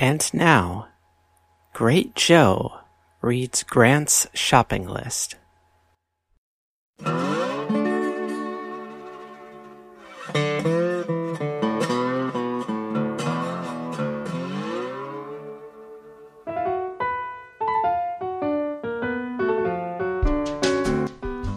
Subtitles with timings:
[0.00, 0.88] And now,
[1.74, 2.80] Great Joe
[3.20, 5.34] reads Grant's shopping list.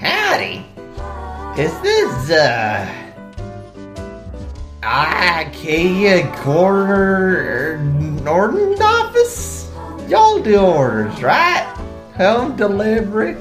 [0.00, 0.66] Howdy.
[1.56, 3.03] Is this, uh.
[4.84, 9.72] IKEA Corner Norton office?
[10.08, 11.64] Y'all do orders, right?
[12.16, 13.34] Home delivery?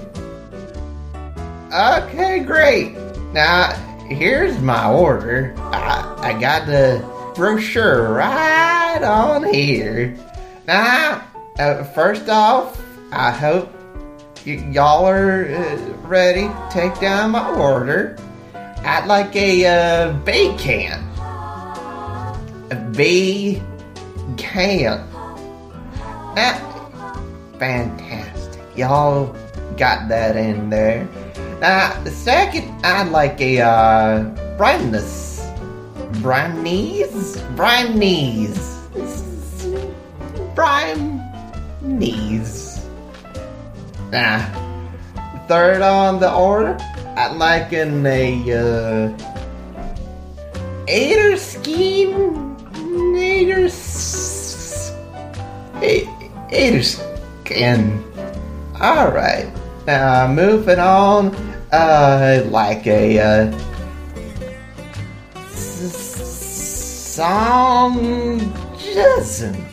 [1.73, 2.93] Okay, great.
[3.33, 3.73] Now,
[4.07, 5.53] here's my order.
[5.57, 7.03] I, I got the
[7.35, 10.17] brochure right on here.
[10.65, 11.27] Now,
[11.59, 12.81] uh, first off,
[13.11, 13.69] I hope
[14.45, 18.17] y- y'all are uh, ready to take down my order.
[18.85, 21.09] I'd like a uh, bay can.
[22.73, 23.61] A bay
[24.35, 25.07] can.
[26.33, 26.57] Now,
[27.59, 28.63] fantastic.
[28.75, 29.35] Y'all
[29.77, 31.07] got that in there.
[31.61, 34.23] Now, the second, I'd like a uh,
[34.57, 35.47] brightness.
[36.23, 37.39] Brownies?
[37.55, 38.79] Brownies.
[40.55, 41.21] Brownies.
[44.09, 44.49] Now,
[45.47, 46.75] third on the order,
[47.15, 49.15] I'd like an a uh,
[50.87, 52.52] Ader scheme,
[56.53, 58.03] Ader skin.
[58.79, 59.51] All right.
[59.85, 61.35] Now moving on,
[61.71, 63.59] uh, like a uh,
[65.35, 68.39] s- song
[68.77, 69.65] Jason.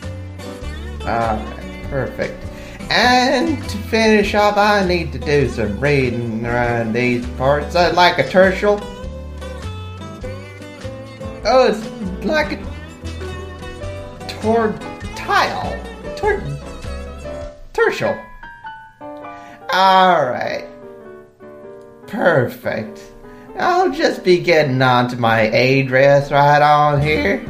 [1.01, 2.43] All right, perfect.
[2.89, 7.75] And to finish off, I need to do some reading around these parts.
[7.75, 8.79] I'd like a tertial.
[11.45, 12.59] Oh, it's like a
[14.27, 15.77] tortile.
[18.01, 18.25] Tertial.
[19.73, 20.67] Alright.
[22.07, 23.01] Perfect.
[23.57, 27.45] I'll just be getting on to my address right on here.